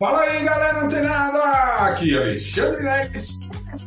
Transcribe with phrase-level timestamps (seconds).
[0.00, 1.42] Fala aí, galera antenada!
[1.88, 3.40] Aqui é Alexandre Neves,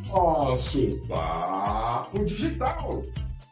[0.09, 3.01] nosso Papo Digital.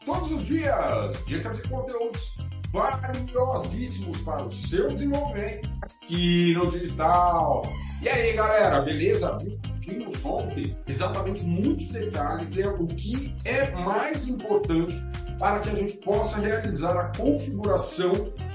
[0.06, 2.36] Todos os dias, dicas e conteúdos
[2.74, 7.62] valiosíssimos para o seu desenvolvimento aqui no digital.
[8.02, 9.38] E aí, galera, beleza?
[9.80, 15.02] Vimos ontem exatamente muitos detalhes é o que é mais importante
[15.40, 18.12] para que a gente possa realizar a configuração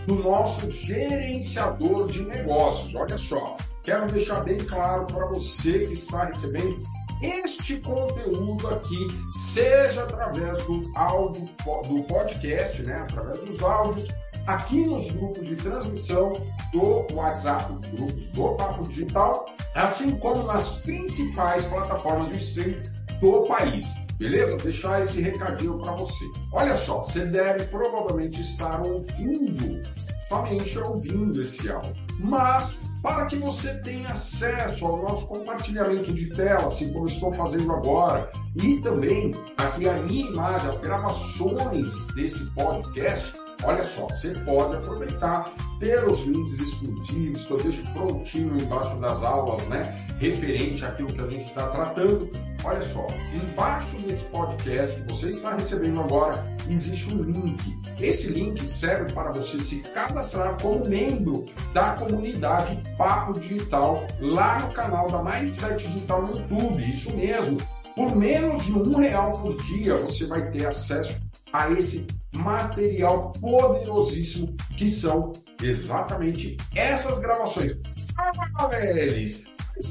[0.07, 2.95] do nosso gerenciador de negócios.
[2.95, 6.83] Olha só, quero deixar bem claro para você que está recebendo
[7.23, 11.49] este conteúdo aqui, seja através do áudio
[11.89, 14.09] do podcast, né, através dos áudios,
[14.47, 16.33] aqui nos grupos de transmissão
[16.73, 22.83] do WhatsApp, grupos do Papo Digital, assim como nas principais plataformas de streaming
[23.21, 24.07] do país.
[24.19, 24.57] Beleza?
[24.59, 26.25] Deixar esse recadinho para você.
[26.53, 29.83] Olha só, você deve provavelmente estar ouvindo,
[30.29, 31.95] somente ouvindo esse áudio.
[32.19, 37.73] Mas para que você tenha acesso ao nosso compartilhamento de tela, assim como estou fazendo
[37.73, 45.51] agora, e também a minha imagem, as gravações desse podcast, Olha só, você pode aproveitar,
[45.81, 49.83] ter os links exclusivos que eu deixo prontinho embaixo das aulas, né?
[50.19, 52.29] Referente àquilo que a gente está tratando.
[52.63, 57.79] Olha só, embaixo desse podcast que você está recebendo agora, existe um link.
[58.01, 64.73] Esse link serve para você se cadastrar como membro da comunidade Papo Digital lá no
[64.73, 66.83] canal da Mindset Digital no YouTube.
[66.83, 67.59] Isso mesmo.
[67.95, 71.21] Por menos de um real por dia você vai ter acesso
[71.53, 77.77] a esse material poderosíssimo que são exatamente essas gravações.
[78.19, 79.45] Ah, velhos,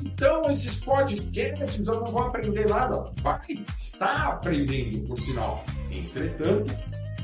[0.05, 3.11] então esses podcasts eu não vou aprender nada.
[3.21, 3.39] Vai
[3.77, 5.63] estar aprendendo, por sinal.
[5.91, 6.73] Entretanto,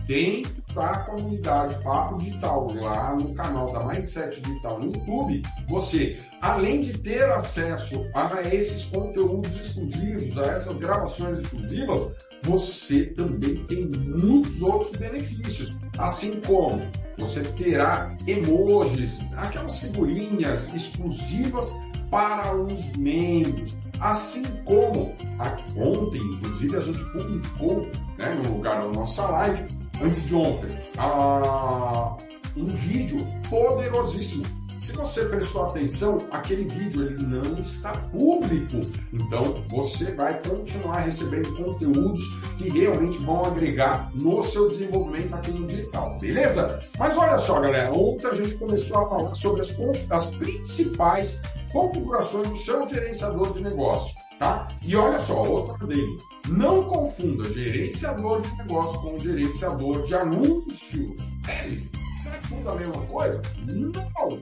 [0.10, 6.82] dentro da comunidade Papo Digital, lá no canal da Mindset Digital no YouTube, você, além
[6.82, 14.64] de ter acesso a esses conteúdos exclusivos, a essas gravações exclusivas, você também tem muitos
[14.64, 16.82] outros benefícios, assim como
[17.20, 21.72] você terá emojis, aquelas figurinhas exclusivas
[22.10, 27.86] para os membros, assim como a, ontem, inclusive, a gente publicou
[28.17, 32.17] né, no lugar da nossa live antes de ontem, uh,
[32.55, 34.58] um vídeo poderosíssimo.
[34.80, 38.80] Se você prestou atenção, aquele vídeo ele não está público.
[39.12, 42.22] Então você vai continuar recebendo conteúdos
[42.58, 46.80] que realmente vão agregar no seu desenvolvimento aqui no digital, beleza?
[46.98, 49.78] Mas olha só, galera, ontem a gente começou a falar sobre as,
[50.10, 51.42] as principais
[51.73, 54.66] configurações do seu gerenciador de negócio, tá?
[54.82, 56.18] E olha só, outro dele.
[56.48, 61.34] Não confunda gerenciador de negócio com gerenciador de anúncios.
[61.50, 61.92] É, isso
[62.26, 63.42] não é tudo a mesma coisa?
[63.68, 64.39] Não!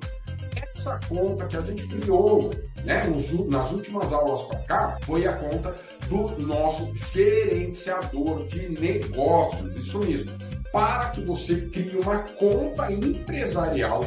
[0.76, 2.52] Essa conta que a gente criou
[2.84, 3.04] né,
[3.50, 5.76] nas últimas aulas para cá foi a conta
[6.08, 9.74] do nosso gerenciador de negócios.
[9.76, 10.38] Isso mesmo.
[10.72, 14.02] Para que você crie uma conta empresarial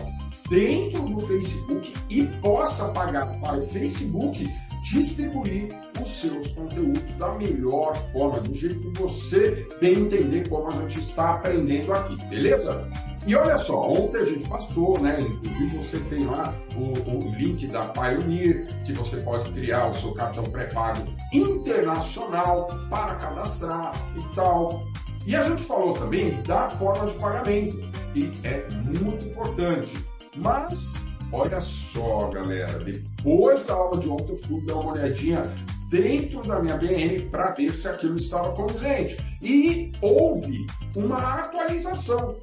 [0.49, 4.49] dentro do Facebook e possa pagar para o Facebook
[4.83, 5.69] distribuir
[6.01, 10.99] os seus conteúdos da melhor forma, do jeito que você bem entender como a gente
[10.99, 12.89] está aprendendo aqui, beleza?
[13.27, 15.19] E olha só, ontem a gente passou, né?
[15.21, 20.15] Inclusive você tem lá o, o link da Pioneer, que você pode criar o seu
[20.15, 24.85] cartão pré-pago internacional para cadastrar e tal.
[25.27, 27.79] E a gente falou também da forma de pagamento,
[28.15, 28.67] e é
[29.01, 29.95] muito importante.
[30.37, 30.95] Mas
[31.31, 35.43] olha só, galera, depois da aula de ontem eu fui dar uma olhadinha
[35.91, 39.17] dentro da minha BM para ver se aquilo estava condizente.
[39.43, 40.67] E houve
[40.97, 42.37] uma atualização.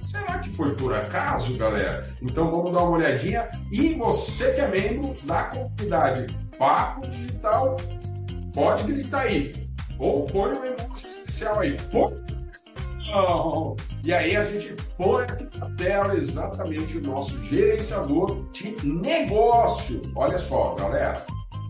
[0.00, 2.02] Será que foi por acaso, galera?
[2.22, 3.48] Então vamos dar uma olhadinha.
[3.70, 6.26] E você que é membro da comunidade
[6.58, 7.76] Papo Digital,
[8.54, 9.52] pode gritar aí.
[9.98, 11.76] Ou põe um emoji especial aí.
[11.92, 12.12] Pô,
[13.06, 13.76] não.
[14.04, 20.00] E aí a gente põe aqui na tela exatamente o nosso gerenciador de negócio.
[20.16, 21.24] Olha só, galera.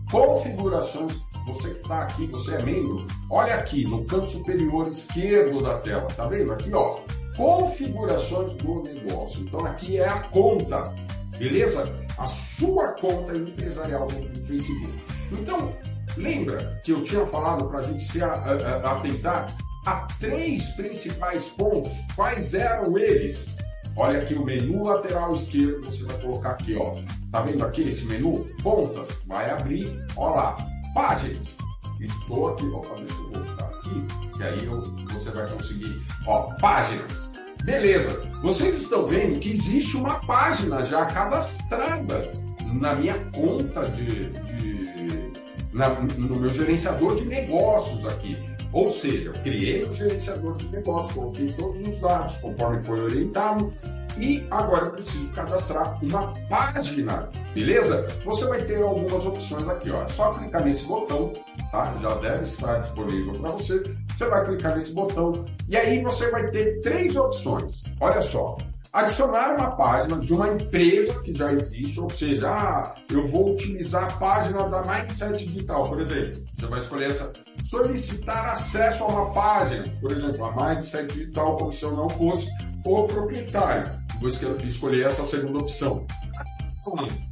[0.09, 1.21] Configurações.
[1.47, 6.07] Você que está aqui, você é membro, olha aqui no canto superior esquerdo da tela,
[6.15, 6.53] tá vendo?
[6.53, 6.99] Aqui, ó,
[7.41, 9.41] configurações do negócio.
[9.41, 10.93] Então aqui é a conta,
[11.39, 11.91] beleza?
[12.19, 15.03] A sua conta empresarial dentro do Facebook.
[15.31, 15.75] Então,
[16.17, 19.51] lembra que eu tinha falado para a gente se atentar
[19.87, 22.01] a três principais pontos.
[22.15, 23.57] Quais eram eles?
[23.95, 26.95] Olha aqui o menu lateral esquerdo, você vai colocar aqui, ó.
[27.31, 28.45] Tá vendo aqui esse menu?
[28.61, 30.57] Pontas, vai abrir, ó lá.
[30.93, 31.57] Páginas.
[31.99, 34.07] Estou aqui, ó, deixa eu voltar aqui,
[34.41, 34.69] que aí
[35.13, 37.31] você vai conseguir, ó, páginas.
[37.63, 42.31] Beleza, vocês estão vendo que existe uma página já cadastrada
[42.73, 45.31] na minha conta de, de
[45.71, 48.35] na, no meu gerenciador de negócios aqui.
[48.73, 53.71] Ou seja, eu criei o gerenciador de negócios, coloquei todos os dados conforme foi orientado
[54.17, 58.07] e agora eu preciso cadastrar uma página, beleza?
[58.25, 60.03] Você vai ter algumas opções aqui, ó.
[60.03, 61.31] É só clicar nesse botão,
[61.71, 61.93] tá?
[62.01, 63.81] Já deve estar disponível para você.
[64.09, 65.33] Você vai clicar nesse botão
[65.67, 67.85] e aí você vai ter três opções.
[67.99, 68.57] Olha só,
[68.93, 74.03] adicionar uma página de uma empresa que já existe, ou seja, ah, eu vou utilizar
[74.03, 76.43] a página da Mindset Digital, por exemplo.
[76.55, 77.31] Você vai escolher essa,
[77.63, 82.49] solicitar acesso a uma página, por exemplo, a Mindset Digital, como se eu não fosse
[82.85, 84.00] o proprietário.
[84.21, 86.05] Vou escolher essa segunda opção.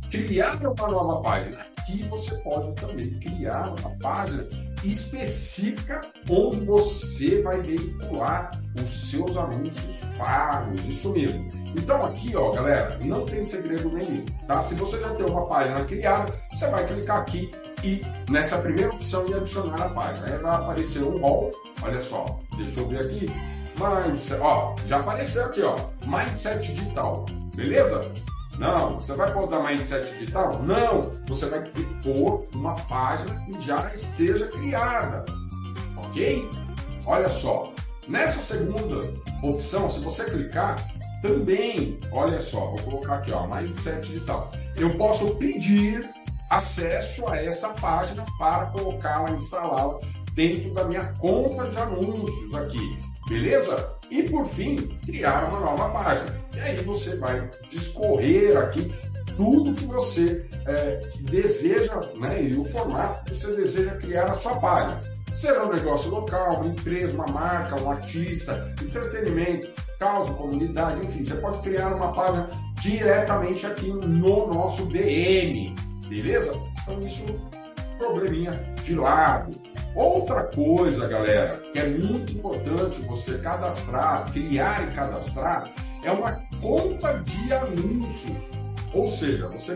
[0.09, 1.61] Criar uma nova página.
[1.77, 4.47] Aqui você pode também criar uma página
[4.83, 8.49] específica onde você vai veicular
[8.81, 11.47] os seus anúncios pagos, isso mesmo.
[11.75, 14.61] Então aqui, ó, galera, não tem segredo nenhum, tá?
[14.61, 17.51] Se você já tem uma página criada, você vai clicar aqui
[17.83, 20.27] e nessa primeira opção e adicionar a página.
[20.27, 21.51] Aí vai aparecer um rol,
[21.81, 23.25] olha só, deixa eu ver aqui,
[23.79, 28.11] Mindset, ó, já apareceu aqui, ó, Mindset Digital, beleza?
[28.57, 30.61] Não, você vai da Mindset Digital?
[30.63, 31.63] Não, você vai
[32.03, 35.23] pôr uma página que já esteja criada,
[35.95, 36.49] ok?
[37.05, 37.71] Olha só,
[38.09, 40.75] nessa segunda opção, se você clicar,
[41.21, 44.51] também, olha só, vou colocar aqui, ó, Mindset Digital.
[44.75, 46.09] Eu posso pedir
[46.49, 49.99] acesso a essa página para colocá-la, instalá-la
[50.33, 52.97] dentro da minha conta de anúncios aqui,
[53.29, 53.97] beleza?
[54.09, 56.39] E por fim, criar uma nova página.
[56.55, 58.91] E aí você vai discorrer aqui
[59.37, 64.59] tudo que você é, deseja, né, e o formato que você deseja criar a sua
[64.59, 64.99] página.
[65.31, 71.35] Será um negócio local, uma empresa, uma marca, um artista, entretenimento, causa, comunidade, enfim, você
[71.35, 72.49] pode criar uma página
[72.81, 75.75] diretamente aqui no nosso BM,
[76.07, 76.51] beleza?
[76.81, 77.39] Então isso
[77.99, 78.51] probleminha
[78.83, 79.51] de lado.
[79.95, 85.71] Outra coisa, galera, que é muito importante você cadastrar, criar e cadastrar,
[86.03, 88.51] é uma conta de anúncios.
[88.93, 89.75] Ou seja, você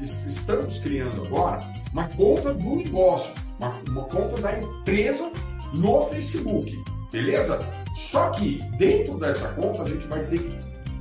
[0.00, 1.60] estamos criando agora
[1.92, 5.32] uma conta do negócio, uma, uma conta da empresa
[5.74, 7.58] no Facebook, beleza?
[7.94, 10.58] Só que dentro dessa conta a gente vai ter que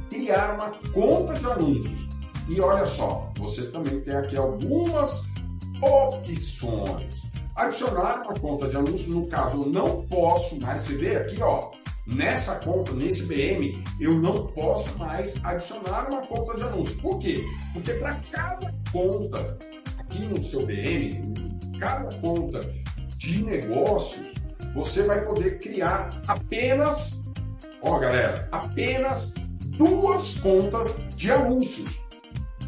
[0.09, 2.07] criar uma conta de anúncios.
[2.49, 5.25] E olha só, você também tem aqui algumas
[5.81, 7.31] opções.
[7.57, 11.71] Adicionar uma conta de anúncio, no caso, eu não posso mais, você vê aqui, ó,
[12.06, 16.95] nessa conta, nesse BM, eu não posso mais adicionar uma conta de anúncio.
[17.00, 17.44] Por quê?
[17.74, 19.57] Porque para cada conta
[19.98, 21.33] aqui no seu BM,
[21.80, 22.59] cada conta
[23.18, 24.36] de negócios,
[24.75, 27.27] você vai poder criar apenas,
[27.81, 29.33] ó galera, apenas
[29.77, 32.00] duas contas de anúncios.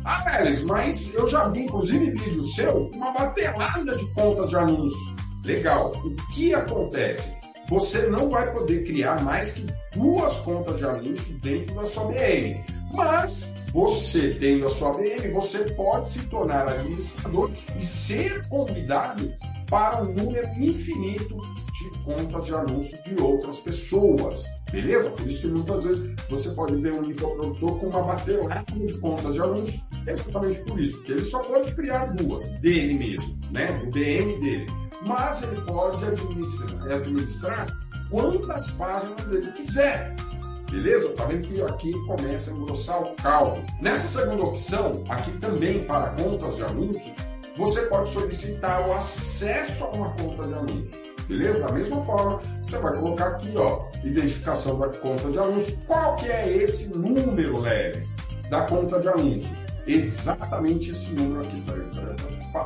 [0.05, 5.15] Ah, Lelis, mas eu já vi, inclusive, vídeo seu, uma batelada de contas de anúncio.
[5.43, 5.91] Legal.
[6.03, 7.33] O que acontece?
[7.69, 12.59] Você não vai poder criar mais que duas contas de anúncio dentro da sua BM.
[12.93, 19.31] Mas você tendo a sua BM, você pode se tornar administrador e ser convidado
[19.69, 24.45] para um número infinito de contas de anúncio de outras pessoas.
[24.71, 25.11] Beleza?
[25.11, 29.35] Por isso que muitas vezes você pode ver um infoprodutor com uma batelada de contas
[29.35, 33.67] de anúncio, exatamente por isso, porque ele só pode criar duas, dele mesmo, né?
[33.67, 34.65] do BM dele.
[35.03, 37.67] Mas ele pode administrar, administrar
[38.09, 40.15] quantas páginas ele quiser.
[40.69, 41.09] Beleza?
[41.13, 43.63] Tá vendo que aqui começa a engrossar o caldo.
[43.81, 47.15] Nessa segunda opção, aqui também para contas de anúncios,
[47.57, 51.09] você pode solicitar o acesso a uma conta de anúncios.
[51.27, 51.59] Beleza?
[51.59, 55.77] Da mesma forma, você vai colocar aqui, ó, identificação da conta de anúncio.
[55.85, 58.15] Qual que é esse número, Leves,
[58.49, 59.55] da conta de anúncio?
[59.89, 61.63] Exatamente esse número aqui,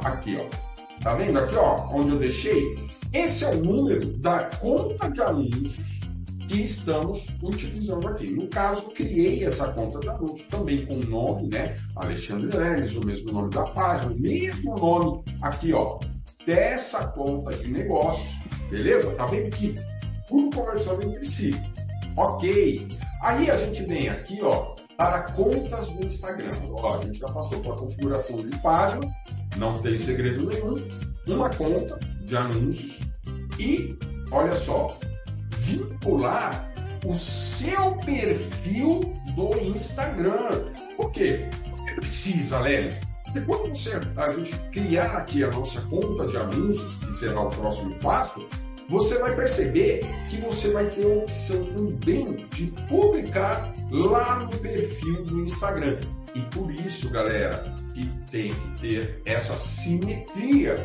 [0.06, 0.74] aqui, ó.
[1.02, 2.76] Tá vendo aqui, ó, onde eu deixei?
[3.14, 6.02] Esse é o número da conta de anúncios
[6.48, 8.28] que estamos utilizando aqui.
[8.28, 11.76] No caso, criei essa conta de anúncio também com o nome, né?
[11.96, 16.00] Alexandre Leves, o mesmo nome da página, o mesmo nome aqui, ó,
[16.46, 18.38] dessa conta de negócios,
[18.70, 19.12] beleza?
[19.16, 19.76] Tá vendo que
[20.28, 21.52] tudo conversando entre si.
[22.18, 22.88] Ok.
[23.22, 26.52] Aí a gente vem aqui, ó, para contas do Instagram.
[26.72, 29.02] Ó, a gente já passou pela configuração de página,
[29.58, 30.76] não tem segredo nenhum.
[31.28, 33.00] Uma conta de anúncios
[33.60, 33.98] e,
[34.32, 34.98] olha só,
[35.58, 36.72] vincular
[37.06, 40.50] o seu perfil do Instagram.
[40.98, 41.50] Por quê?
[41.76, 42.90] Porque precisa, Léo
[43.36, 47.50] e quando você, a gente criar aqui a nossa conta de anúncios, que será o
[47.50, 48.48] próximo passo,
[48.94, 55.24] você vai perceber que você vai ter a opção também de publicar lá no perfil
[55.24, 56.00] do Instagram.
[56.36, 60.76] E por isso, galera, que tem que ter essa simetria,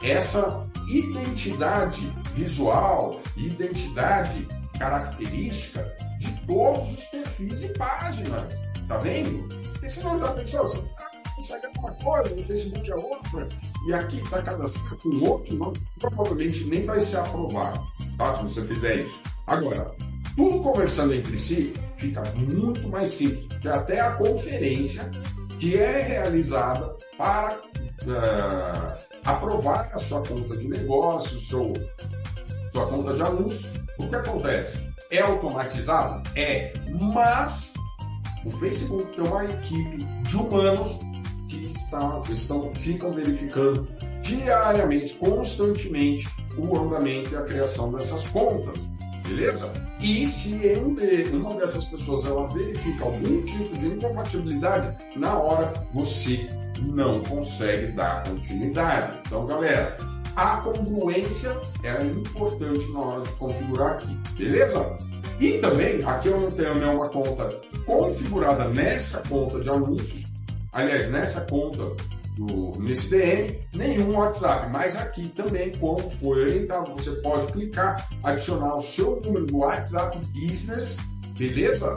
[0.00, 4.46] essa identidade visual, identidade
[4.78, 8.54] característica de todos os perfis e páginas.
[8.86, 9.48] Tá vendo?
[9.72, 10.80] Porque senão já pensou, você
[11.38, 13.48] Instagram é uma coisa, no Facebook é outra,
[13.86, 17.80] e aqui está cadastrado com outro, não, provavelmente nem vai ser aprovado,
[18.16, 18.34] tá?
[18.36, 19.20] Se você fizer isso.
[19.46, 19.94] Agora,
[20.34, 25.10] tudo conversando entre si fica muito mais simples, porque até a conferência
[25.58, 31.72] que é realizada para uh, aprovar a sua conta de negócio, seu,
[32.70, 34.92] sua conta de anúncio, o que acontece?
[35.10, 36.28] É automatizado?
[36.36, 36.72] É,
[37.14, 37.72] mas
[38.44, 40.98] o Facebook tem uma equipe de humanos
[41.76, 43.86] está, estão, ficam verificando
[44.22, 46.28] diariamente, constantemente,
[46.58, 48.90] o andamento e a criação dessas contas,
[49.26, 49.72] beleza?
[50.00, 50.96] E se um
[51.38, 56.46] uma dessas pessoas ela verifica algum tipo de incompatibilidade, na hora você
[56.82, 59.18] não consegue dar continuidade.
[59.26, 59.96] Então, galera,
[60.36, 64.98] a congruência é importante na hora de configurar aqui, beleza?
[65.40, 67.48] E também, aqui eu não tenho nenhuma conta
[67.84, 70.25] configurada nessa conta de anúncios,
[70.76, 71.92] aliás, nessa conta
[72.36, 74.70] do, nesse DM, nenhum WhatsApp.
[74.72, 80.18] Mas aqui também, como foi orientado, você pode clicar, adicionar o seu número do WhatsApp
[80.34, 80.98] Business,
[81.38, 81.96] beleza?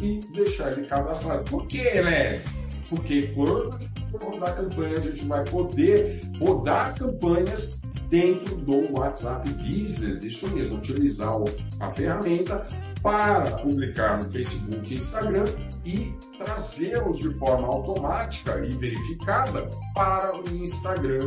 [0.00, 1.44] E deixar ele cadastrado.
[1.44, 2.48] Por que, Lex?
[2.88, 8.92] Porque quando a gente for rodar campanha, a gente vai poder rodar campanhas dentro do
[8.98, 11.34] WhatsApp Business, isso mesmo, utilizar
[11.80, 12.62] a ferramenta
[13.04, 15.44] para publicar no Facebook e Instagram
[15.84, 21.20] e trazê-los de forma automática e verificada para o Instagram.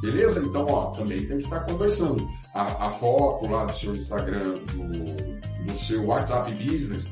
[0.00, 0.38] Beleza?
[0.38, 2.24] Então, ó, também tem que estar conversando.
[2.54, 7.10] A, a foto lá do seu Instagram, do, do seu WhatsApp Business,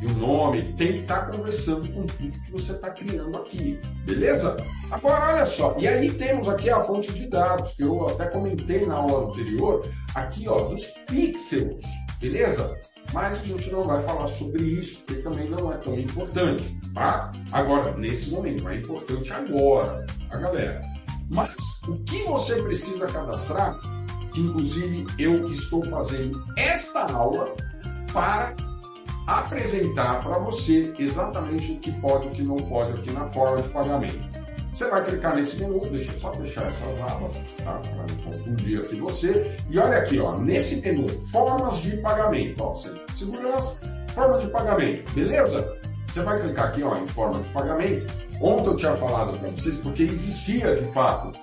[0.00, 4.56] e o nome, tem que estar conversando com tudo que você está criando aqui, beleza?
[4.90, 8.86] Agora, olha só, e aí temos aqui a fonte de dados, que eu até comentei
[8.86, 9.82] na aula anterior,
[10.14, 11.82] aqui ó, dos pixels,
[12.20, 12.76] beleza?
[13.12, 17.30] Mas a gente não vai falar sobre isso, porque também não é tão importante, tá?
[17.52, 20.82] Agora, nesse momento, é importante agora, a galera.
[21.34, 21.56] Mas
[21.88, 23.78] o que você precisa cadastrar,
[24.32, 27.54] que inclusive eu estou fazendo esta aula
[28.12, 28.54] para
[29.26, 33.60] apresentar para você exatamente o que pode e o que não pode aqui na forma
[33.60, 34.35] de pagamento.
[34.76, 37.78] Você vai clicar nesse menu, deixa eu só fechar essas abas, tá?
[37.78, 39.56] Para não confundir aqui você.
[39.70, 42.74] E olha aqui, ó, nesse menu, formas de pagamento, ó,
[43.14, 43.80] segurança,
[44.14, 45.78] forma de pagamento, beleza?
[46.06, 48.12] Você vai clicar aqui, ó, em forma de pagamento.
[48.38, 51.40] Ontem eu tinha falado para vocês porque existia de fato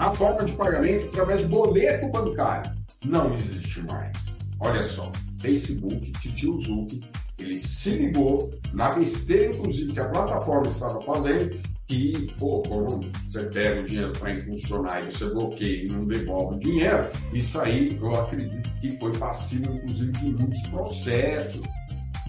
[0.00, 2.68] a forma de pagamento através de boleto bancário.
[3.04, 4.38] Não existe mais.
[4.58, 7.00] Olha só, Facebook, Titio Zuc,
[7.38, 13.44] ele se ligou na besteira, inclusive, que a plataforma estava fazendo, que, pô, quando você
[13.46, 17.98] pega o dinheiro para impulsionar e você bloqueia e não devolve o dinheiro, isso aí
[18.00, 21.62] eu acredito que foi passível, inclusive, de muitos processos,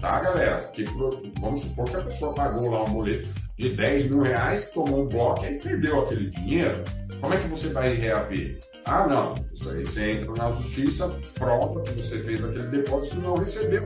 [0.00, 0.58] tá, galera?
[0.58, 0.84] Porque
[1.40, 5.08] vamos supor que a pessoa pagou lá um boleto de 10 mil reais, tomou um
[5.08, 6.82] bloco e perdeu aquele dinheiro.
[7.20, 8.58] Como é que você vai reaver?
[8.84, 9.34] Ah, não.
[9.54, 11.08] Isso aí você entra na justiça,
[11.38, 13.84] prova que você fez aquele depósito e não recebeu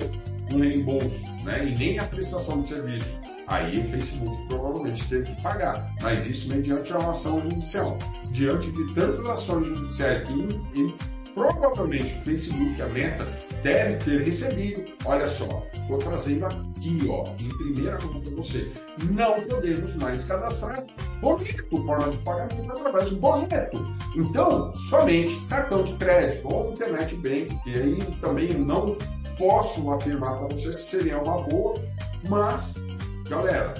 [0.53, 1.69] um reembolso, né?
[1.69, 3.21] E nem a prestação de serviço.
[3.47, 7.97] Aí o Facebook provavelmente teve que pagar, mas isso mediante a ação judicial.
[8.33, 10.33] Diante de tantas ações judiciais que
[11.39, 13.25] provavelmente o Facebook, a Meta,
[13.63, 14.85] deve ter recebido.
[15.05, 18.71] Olha só, estou trazendo aqui, ó, em primeira mão para você.
[19.11, 20.85] Não podemos mais cadastrar
[21.23, 23.87] boleto, forma de pagamento através de boleto.
[24.17, 28.97] Então, somente cartão de crédito ou internet bank, que aí também não
[29.39, 31.75] posso afirmar para você se seria uma boa,
[32.29, 32.75] mas,
[33.29, 33.75] galera,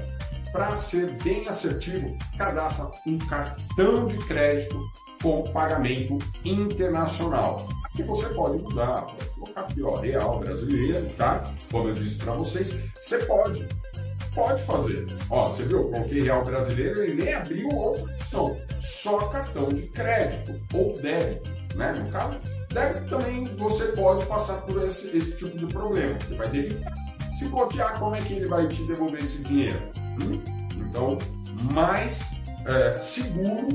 [0.53, 4.81] para ser bem assertivo, cadastra um cartão de crédito
[5.23, 7.69] com pagamento internacional.
[7.85, 11.43] Aqui você pode mudar, pode colocar aqui, ó, real brasileiro, tá?
[11.71, 13.67] Como eu disse para vocês, você pode
[14.35, 15.07] pode fazer.
[15.31, 15.79] Ó, você viu?
[15.79, 18.57] Eu coloquei real brasileiro e nem abriu outra opção.
[18.79, 21.93] Só cartão de crédito ou débito, né?
[21.99, 22.39] No caso,
[22.73, 26.17] débito também você pode passar por esse, esse tipo de problema.
[26.21, 26.81] Você vai que
[27.37, 29.81] se bloquear, como é que ele vai te devolver esse dinheiro?
[30.23, 30.41] Hum?
[30.77, 31.19] Então,
[31.73, 32.33] mais
[32.67, 33.69] é, seguro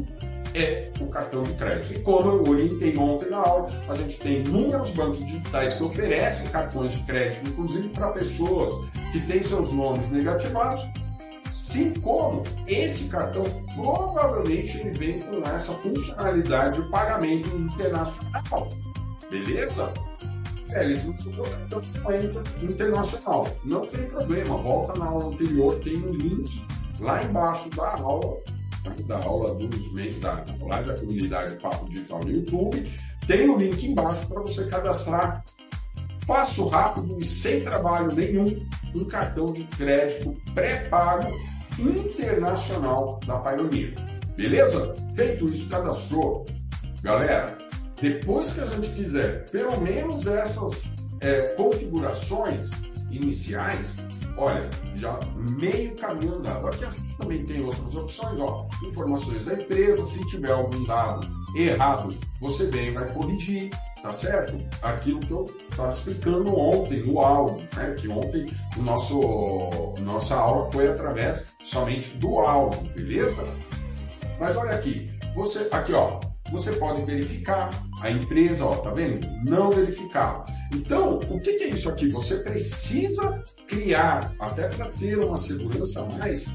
[0.53, 1.93] é o cartão de crédito.
[1.93, 6.49] E como eu orientei ontem na aula, a gente tem inúmeros bancos digitais que oferecem
[6.49, 8.71] cartões de crédito, inclusive para pessoas
[9.11, 10.87] que têm seus nomes negativados,
[11.45, 13.43] Sim, como esse cartão
[13.75, 18.69] provavelmente ele vem com essa funcionalidade de pagamento internacional.
[19.29, 19.91] Beleza?
[20.71, 21.81] É, eles usam cartão
[22.61, 23.47] internacional.
[23.65, 26.65] Não tem problema, volta na aula anterior, tem um link
[26.99, 28.37] lá embaixo da aula?
[29.05, 32.91] Da aula dos da live da comunidade Papo Digital no YouTube,
[33.25, 35.43] tem o um link embaixo para você cadastrar
[36.25, 41.31] fácil, rápido e sem trabalho nenhum um cartão de crédito pré-pago
[41.79, 43.95] internacional da Pioneer.
[44.35, 44.95] Beleza?
[45.15, 46.45] Feito isso, cadastrou.
[47.01, 47.57] Galera,
[48.01, 52.71] depois que a gente fizer pelo menos essas é, configurações
[53.11, 53.97] iniciais,
[54.37, 55.19] olha, já
[55.57, 56.67] meio caminho andado.
[56.67, 61.27] Aqui a gente também tem outras opções, ó, informações da empresa, se tiver algum dado
[61.55, 62.09] errado,
[62.41, 63.69] você vem e vai corrigir,
[64.01, 64.59] tá certo?
[64.81, 67.93] Aquilo que eu estava explicando ontem no áudio, né?
[67.97, 68.45] Que ontem
[68.77, 69.19] o nosso
[70.01, 73.43] nossa aula foi através somente do áudio, beleza?
[74.39, 76.19] Mas olha aqui, você aqui ó,
[76.53, 79.27] você pode verificar a empresa, ó, tá vendo?
[79.43, 80.43] Não verificado.
[80.71, 82.09] Então, o que, que é isso aqui?
[82.09, 86.45] Você precisa criar, até para ter uma segurança a mais,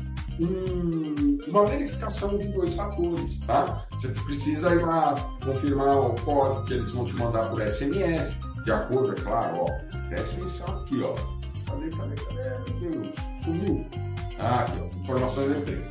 [0.41, 3.85] um, uma verificação de dois fatores, tá?
[3.91, 8.71] Você precisa ir lá confirmar o código que eles vão te mandar por SMS, de
[8.71, 10.09] acordo, é claro, ó.
[10.09, 11.15] Presta atenção aqui, ó.
[11.67, 12.81] Cadê, cadê, cadê?
[12.81, 13.15] Meu Deus,
[13.45, 13.87] sumiu.
[14.39, 15.01] Ah, aqui, ó.
[15.01, 15.91] Informações da empresa.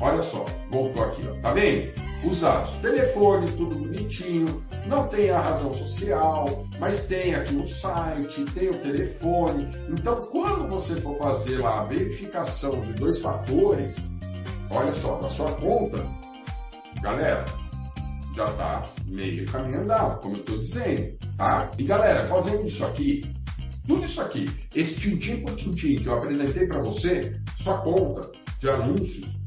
[0.00, 1.34] Olha só, voltou aqui, ó.
[1.42, 2.07] Tá vendo?
[2.24, 2.70] Os dados.
[2.76, 8.78] Telefone, tudo bonitinho, não tem a razão social, mas tem aqui o site, tem o
[8.78, 9.66] telefone.
[9.88, 13.96] Então, quando você for fazer lá a verificação de dois fatores,
[14.70, 16.04] olha só, na sua conta,
[17.00, 17.44] galera,
[18.34, 21.70] já está meio caminho andado, como eu estou dizendo, tá?
[21.78, 23.20] E galera, fazendo isso aqui,
[23.86, 28.68] tudo isso aqui, esse tintim por tintim que eu apresentei para você, sua conta de
[28.68, 29.38] anúncios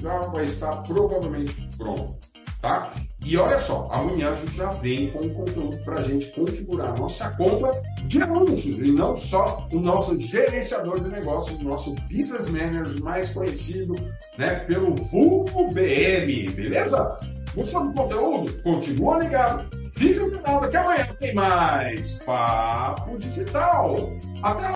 [0.00, 2.16] já vai estar provavelmente pronto,
[2.60, 2.92] tá?
[3.24, 6.90] E olha só, amanhã a gente já vem com o conteúdo para a gente configurar
[6.90, 7.70] a nossa conta
[8.06, 13.30] de anúncios e não só o nosso gerenciador de negócios, o nosso business manager mais
[13.30, 13.94] conhecido,
[14.36, 17.18] né, pelo vulgo BM, beleza?
[17.54, 18.62] Gostou do conteúdo?
[18.62, 19.68] Continua ligado.
[19.92, 24.10] Fica no canal, que amanhã tem mais Papo Digital.
[24.42, 24.66] Até lá!